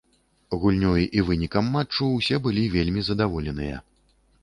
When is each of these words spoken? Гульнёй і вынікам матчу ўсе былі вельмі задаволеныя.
Гульнёй 0.63 1.03
і 1.19 1.23
вынікам 1.27 1.71
матчу 1.77 2.09
ўсе 2.17 2.43
былі 2.49 2.67
вельмі 2.75 3.01
задаволеныя. 3.15 3.77